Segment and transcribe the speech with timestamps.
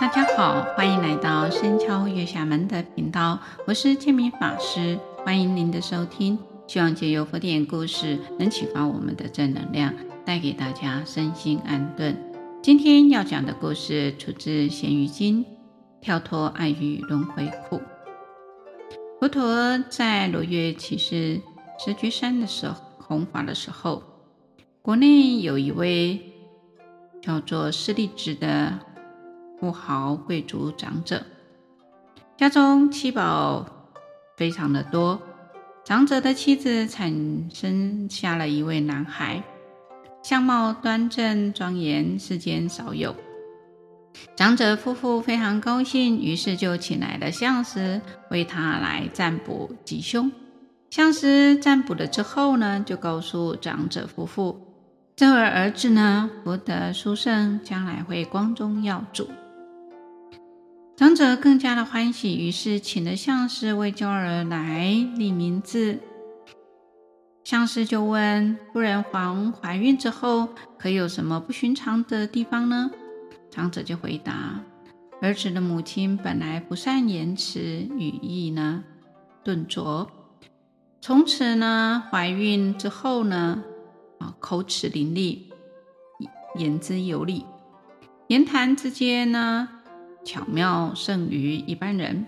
[0.00, 6.36] 大家好，欢迎来到深敲月下门的频道，我是建明法师，欢迎您的收听。
[6.66, 9.94] 希望借由佛典故事，能启发我们的正能量，
[10.24, 12.16] 带给大家身心安顿。
[12.60, 15.44] 今天要讲的故事出自《贤愚经》，
[16.00, 17.80] 跳脱爱欲轮回苦。
[19.20, 21.40] 佛陀在罗阅只树
[21.78, 24.02] 石觉山的时候弘法的时候，
[24.82, 26.20] 国内有一位
[27.22, 28.80] 叫做舍利子的
[29.58, 31.22] 富豪贵族长者，
[32.36, 33.66] 家中七宝
[34.36, 35.20] 非常的多。
[35.84, 39.42] 长者的妻子产生下了一位男孩，
[40.22, 43.14] 相貌端正庄严，世间少有。
[44.36, 48.00] 长者夫妇非常高兴，于是就请来了相师
[48.30, 50.32] 为他来占卜吉凶。
[50.90, 54.60] 相师占卜了之后呢，就告诉长者夫妇，
[55.16, 59.28] 这位儿子呢，福德殊胜，将来会光宗耀祖。
[60.96, 65.98] 长者更加的欢喜，于是请了相师为娇儿来立名字。
[67.42, 72.92] 相师就问夫人：“皇怀孕之后，可有什么不寻常的地方呢？”
[73.50, 74.60] 长者就回答
[75.20, 78.84] ：“儿子的母亲本来不善言辞，语意呢
[79.42, 80.08] 顿拙，
[81.00, 83.64] 从此呢怀孕之后呢，
[84.20, 85.40] 啊口齿伶俐，
[86.56, 87.44] 言之有理，
[88.28, 89.68] 言谈之间呢。”
[90.24, 92.26] 巧妙胜于一般人，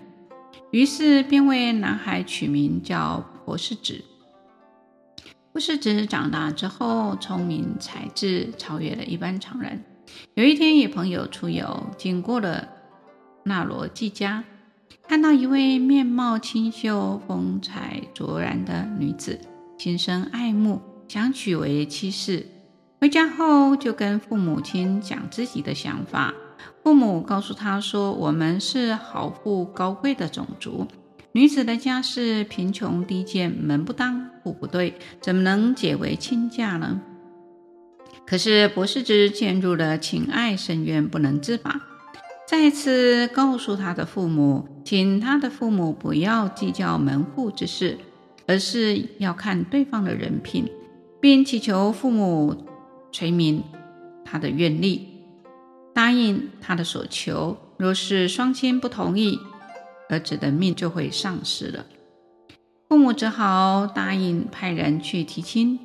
[0.71, 4.03] 于是便为男孩取名叫婆世子。
[5.51, 9.83] 婆世子长大之后，聪明才智超越了一般常人。
[10.35, 12.67] 有一天，与朋友出游，经过了
[13.43, 14.43] 那罗季家，
[15.07, 19.39] 看到一位面貌清秀、风采卓然的女子，
[19.77, 22.45] 心生爱慕，想娶为妻室。
[23.01, 26.33] 回家后，就跟父母亲讲自己的想法。
[26.83, 30.87] 父母告诉他说：“我们是好富高贵的种族，
[31.31, 37.01] 女子的家世贫穷低贱，门不当户不对，怎么能结为亲家呢？”
[38.25, 41.81] 可是博士之陷入了情爱深渊，不能自拔。
[42.45, 47.97] 再次告诉他的父母，请他的父母不要计较门户之事，
[48.45, 50.65] 而是要看对方的人品，
[51.19, 52.55] 并祈求父母
[53.11, 53.63] 垂明
[54.23, 55.16] 他的愿力。
[55.97, 59.39] 答应他的所求，若是双亲不同意，
[60.09, 61.87] 儿子的命就会丧失了。
[62.87, 65.79] 父母只好答应派人去提亲。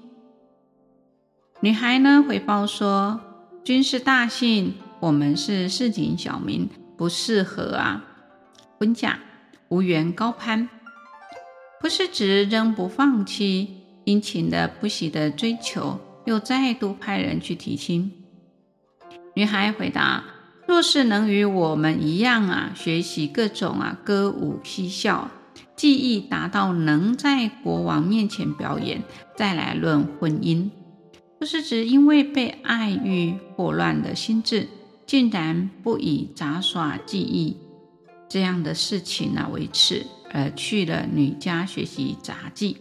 [1.61, 3.23] 女孩呢，回报说
[3.65, 6.69] ：“君是大幸，我们是市井小民，
[6.99, 8.05] 不适合啊
[8.79, 9.19] 婚嫁，
[9.71, 10.69] 无缘高攀。”
[11.81, 18.13] 不是指仍不放弃，殷勤的不喜的追求，又再度派人去提亲。
[19.35, 20.25] 女孩回答
[20.69, 25.31] ：“若是能与我们一样啊，学习各种啊歌舞嬉笑，
[25.75, 29.03] 技艺达到能在国王面前表演，
[29.37, 30.69] 再来论婚姻。”
[31.39, 34.69] 婆世子因为被爱欲惑乱的心智，
[35.07, 37.57] 竟然不以杂耍技艺
[38.29, 42.77] 这样的事情啊为耻，而去了女家学习杂技。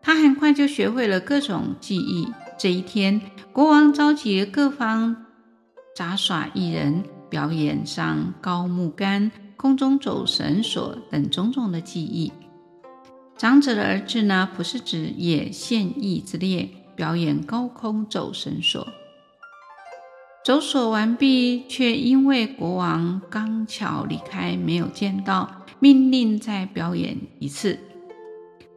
[0.00, 2.26] 她很快就学会了各种技艺。
[2.58, 3.20] 这一天，
[3.52, 5.21] 国王召集各方。
[5.94, 12.32] 杂耍艺人表演上高木杆、空中走绳索等种种的技艺。
[13.36, 18.88] 长者的儿子呢，婆世子也献艺之列，表演高空走绳索。
[20.44, 27.78] 走索完毕，却因为国王刚巧离开，没有见到，命令再表演一次。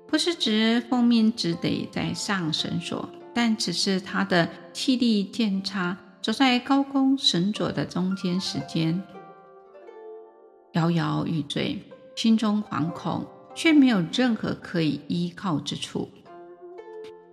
[0.08, 5.98] 婆世子奉命只得再上绳索，但只是他的气力渐差。
[6.26, 9.04] 走在高空绳索的中间时间，
[10.74, 11.84] 摇摇欲坠，
[12.16, 16.10] 心中惶恐，却没有任何可以依靠之处。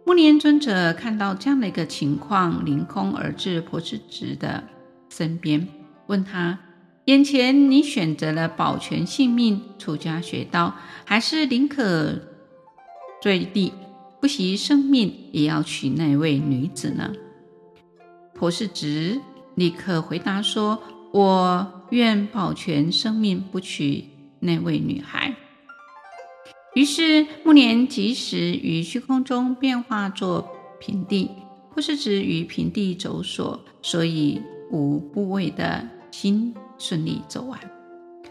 [0.05, 4.63] 木莲尊者看到这样的一个情况，凌空而至婆世子的
[5.09, 5.67] 身边，
[6.09, 6.59] 问他：
[7.07, 10.75] 眼前你选择了保全性命，出家学道，
[11.07, 12.21] 还是宁可
[13.23, 13.73] 坠地，
[14.21, 17.11] 不惜生命也要娶那位女子呢？
[18.35, 19.21] 婆世子
[19.55, 20.83] 立刻回答说
[21.13, 24.05] ：“我愿保全生命，不娶
[24.41, 25.35] 那位女孩。”
[26.75, 30.49] 于是目连即时于虚空中变化作
[30.81, 31.31] 平地，
[31.73, 34.41] 婆世子于平地走索，所以
[34.71, 37.61] 无部位的心顺利走完，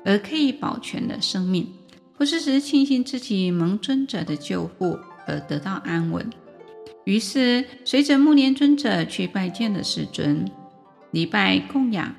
[0.03, 1.67] 而可以保全了生命。
[2.17, 4.97] 婆世子庆幸自己蒙尊者的救护
[5.27, 6.27] 而得到安稳。
[7.03, 10.49] 于是，随着目连尊者去拜见了世尊，
[11.11, 12.15] 礼拜供养，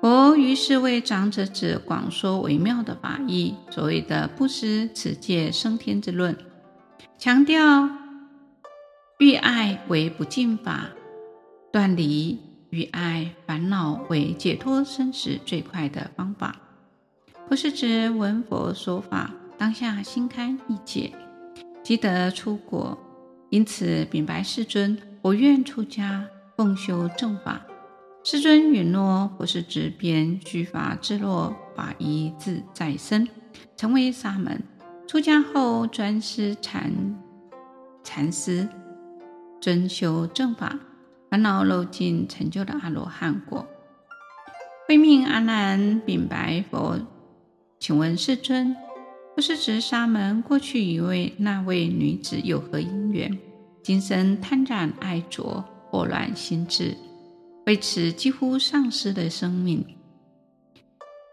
[0.00, 6.36] 佛于是为长者子广说微妙的法义，所谓的不思持戒升天之论，
[7.18, 7.88] 强调
[9.18, 10.88] 欲爱为不净法，
[11.70, 12.40] 断离
[12.70, 16.56] 欲爱烦恼为解脱生死最快的方法。
[17.48, 21.12] 不是指闻佛说法，当下心开意解，
[21.82, 22.98] 即得出果，
[23.52, 26.26] 因此禀白世尊：“我愿出家，
[26.56, 27.60] 奉修正法。”
[28.24, 33.28] 世尊允诺，婆施子便须发自落，法衣自在身，
[33.76, 34.62] 成为沙门。
[35.06, 36.90] 出家后专思禅
[38.02, 38.66] 禅思，
[39.60, 40.78] 尊修正法，
[41.30, 43.66] 烦恼漏尽，成就了阿罗汉果。
[44.88, 46.98] 慧命阿难禀白佛
[47.78, 48.74] ：“请问世尊，
[49.34, 53.38] 不是指沙门过去与为那位女子有何因缘？
[53.82, 56.96] 今生贪染爱着，惑乱心智。”
[57.66, 59.84] 为此几乎丧失了生命。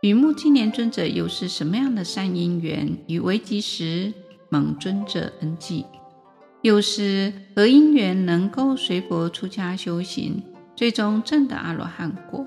[0.02, 2.98] 与目犍连尊者又是什么样的善因缘？
[3.08, 4.14] 与维吉时
[4.50, 5.86] 蒙尊者恩济，
[6.62, 10.42] 又是何因缘能够随佛出家修行，
[10.76, 12.46] 最终证得阿罗汉果？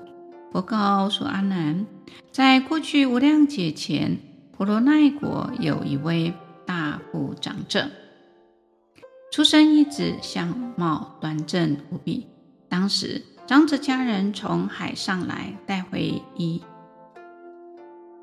[0.51, 1.85] 佛告诉阿难，
[2.31, 4.17] 在过去无量劫前，
[4.55, 6.31] 婆罗奈国有一位
[6.63, 7.89] 大部长者，
[9.31, 12.27] 出生一子，相貌端正无比。
[12.69, 16.61] 当时，长者家人从海上来，带回一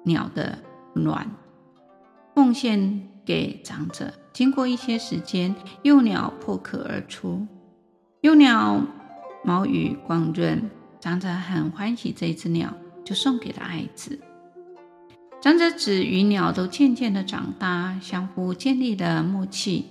[0.05, 0.56] 鸟的
[0.94, 1.29] 卵，
[2.37, 4.15] 奉献给长者。
[4.32, 7.44] 经过一些时间，幼鸟破壳而出，
[8.21, 8.81] 幼鸟
[9.44, 12.73] 毛羽光润，长者很欢喜这只鸟，
[13.05, 14.17] 就送给了爱子。
[15.40, 19.87] 长者子与鸟都渐渐的长大，相互建立了默契。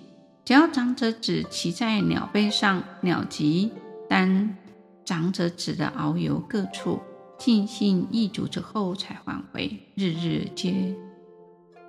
[0.45, 3.71] 只要长者子骑在鸟背上，鸟即
[4.07, 4.55] 单。
[5.03, 6.99] 长者子的遨游各处，
[7.39, 10.95] 尽兴一足之后才返回，日日皆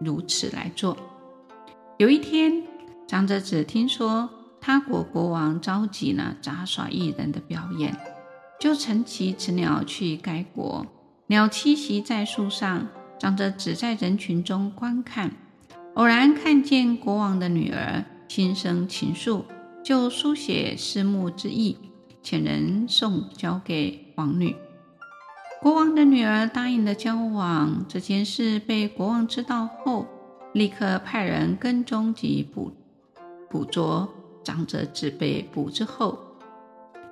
[0.01, 0.97] 如此来做。
[1.99, 2.63] 有一天，
[3.07, 7.95] 长者子听说他国国王召集了杂耍艺人的表演，
[8.59, 10.87] 就乘骑此鸟去该国。
[11.27, 12.89] 鸟栖息在树上，
[13.21, 15.31] 长者只在人群中观看，
[15.93, 19.43] 偶然看见国王的女儿，心生情愫，
[19.85, 21.77] 就书写思慕之意。
[22.23, 24.57] 遣人送交给王女，
[25.61, 27.85] 国王的女儿答应了交往。
[27.87, 30.07] 这件事被国王知道后，
[30.55, 32.73] 立刻派人跟踪及捕
[33.51, 34.09] 捕捉
[34.43, 35.11] 长者子。
[35.11, 36.19] 被捕之后，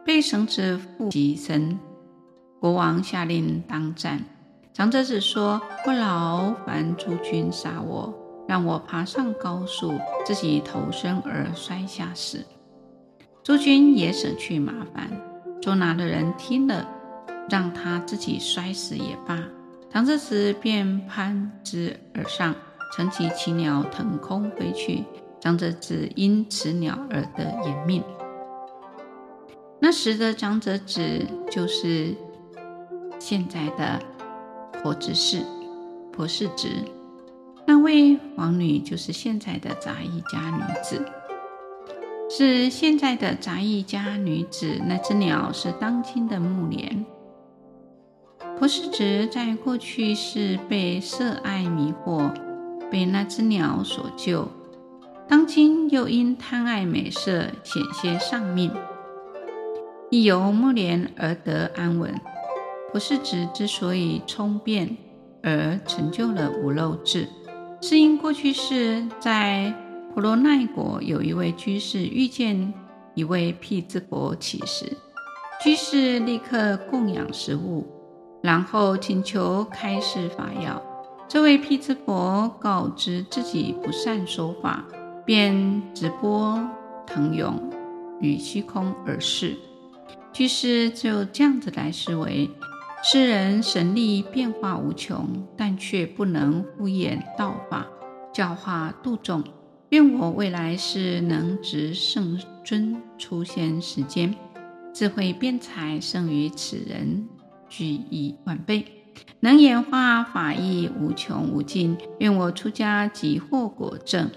[0.07, 1.79] 被绳子缚及身。
[2.61, 4.25] 国王下令当斩。
[4.79, 8.15] 长者子说：“不劳烦诸君杀我，
[8.47, 9.93] 让我爬上高树，
[10.25, 12.47] 自己投身而摔下死。”
[13.43, 15.11] 诸君也省去麻烦，
[15.61, 16.89] 捉拿的人听了，
[17.51, 19.43] 让他自己摔死也罢。
[19.91, 22.55] 长者子便攀枝而上，
[22.93, 25.03] 乘骑奇鸟腾空飞去。
[25.41, 28.01] 长者子因此鸟而得延命。
[29.81, 32.15] 那时的长者子就是
[33.19, 34.01] 现在的
[34.83, 35.43] 婆子氏、
[36.13, 36.69] 婆施子，
[37.67, 41.05] 那位王女就是现在的杂役家女子。
[42.31, 47.05] 是现在的杂役家女子，那只鸟是当今的目连。
[48.59, 52.31] 婆施子在过去是被色爱迷惑，
[52.91, 54.47] 被那只鸟所救；
[55.27, 58.71] 当今又因贪爱美色，险些丧命，
[60.11, 62.15] 亦由目连而得安稳。
[62.91, 64.97] 婆施子之所以聪辩
[65.43, 67.29] 而成就了无漏智，
[67.81, 69.75] 是因过去世在。
[70.15, 72.75] 婆罗奈国有一位居士遇见
[73.15, 74.97] 一位辟支佛乞食，
[75.63, 77.87] 居士立刻供养食物，
[78.43, 80.83] 然后请求开示法要。
[81.29, 84.85] 这位辟支佛告知自己不善说法，
[85.25, 86.59] 便直播
[87.07, 87.71] 腾涌
[88.21, 89.57] 于虚空而逝。
[90.33, 92.51] 居士就这样子来思维：
[93.01, 97.87] 世人神力变化无穷，但却不能敷衍道法，
[98.35, 99.45] 教化度众。
[99.91, 104.35] 愿我未来世能值圣尊出现时间，
[104.93, 107.29] 智慧辩才胜于此人，
[107.69, 108.85] 举一万倍，
[109.41, 111.97] 能演化法义无穷无尽。
[112.19, 114.29] 愿我出家即获果证。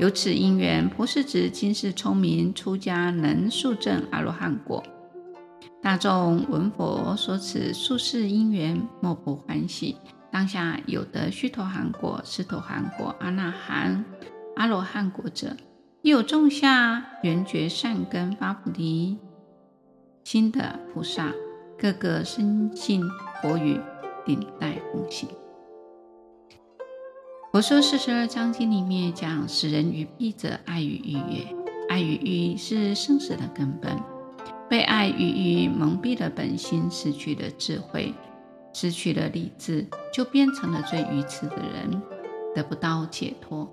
[0.00, 4.82] 由此因缘，婆施子今世聪明，出家能速证阿罗汉果。
[5.84, 9.98] 大众闻佛说此宿世因缘，莫不欢喜。
[10.32, 14.02] 当下有得须陀洹果、斯陀含果、阿那含。
[14.56, 15.54] 阿罗汉果者，
[16.00, 19.18] 亦有种下缘觉善根发菩提
[20.24, 21.30] 心的菩萨，
[21.76, 23.02] 个个深信
[23.42, 23.78] 佛语，
[24.24, 25.28] 顶戴奉行。
[27.52, 31.54] 佛说四十二章经里面讲，使人愚蔽者，爱与欲也。
[31.90, 33.94] 爱与欲是生死的根本，
[34.74, 38.12] 被爱与欲蒙蔽了本心，失去了智慧，
[38.72, 42.02] 失去了理智，就变成了最愚痴的人，
[42.56, 43.72] 得不到解脱。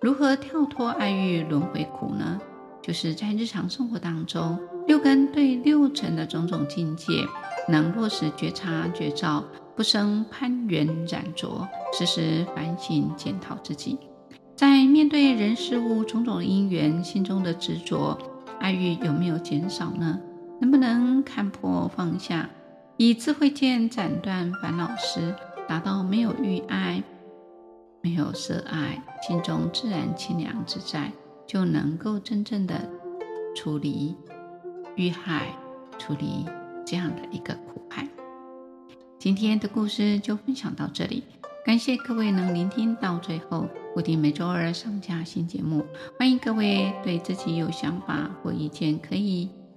[0.00, 2.40] 如何跳脱爱欲轮回苦呢？
[2.80, 7.26] 就是在日常生活当中，六根对六尘的种种境界，
[7.68, 9.44] 能落实觉察觉照，
[9.76, 13.98] 不生攀缘染着，时时反省检讨自己。
[14.56, 18.16] 在面对人事物种种因缘，心中的执着
[18.58, 20.18] 爱欲有没有减少呢？
[20.60, 22.50] 能不能看破放下，
[22.96, 25.34] 以智慧剑斩断烦恼丝，
[25.68, 27.02] 达到没有欲爱、
[28.02, 31.12] 没有色爱，心中自然清凉自在，
[31.46, 32.88] 就能够真正的
[33.54, 34.16] 处理
[34.96, 35.48] 欲害，
[35.98, 36.44] 处理
[36.84, 38.08] 这样的一个苦海。
[39.18, 41.22] 今天的故事就分享到这里。
[41.64, 45.84] 感谢各位能聆听到最后，固定每周二上架新节目。
[46.18, 49.50] 欢迎各位对自己有想法或意见，可以